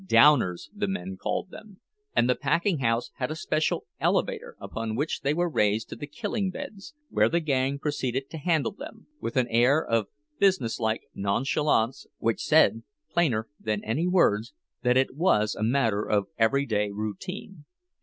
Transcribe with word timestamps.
"Downers," 0.07 0.71
the 0.73 0.87
men 0.87 1.15
called 1.15 1.51
them; 1.51 1.79
and 2.15 2.27
the 2.27 2.33
packing 2.33 2.79
house 2.79 3.11
had 3.17 3.29
a 3.29 3.35
special 3.35 3.85
elevator 3.99 4.55
upon 4.59 4.95
which 4.95 5.21
they 5.21 5.31
were 5.31 5.47
raised 5.47 5.89
to 5.89 5.95
the 5.95 6.07
killing 6.07 6.49
beds, 6.49 6.95
where 7.11 7.29
the 7.29 7.39
gang 7.39 7.77
proceeded 7.77 8.27
to 8.31 8.39
handle 8.39 8.71
them, 8.71 9.05
with 9.19 9.37
an 9.37 9.45
air 9.49 9.85
of 9.85 10.07
businesslike 10.39 11.03
nonchalance 11.13 12.07
which 12.17 12.41
said 12.43 12.81
plainer 13.11 13.47
than 13.59 13.83
any 13.83 14.07
words 14.07 14.55
that 14.81 14.97
it 14.97 15.15
was 15.15 15.53
a 15.53 15.61
matter 15.61 16.03
of 16.03 16.29
everyday 16.35 16.89
routine. 16.89 17.65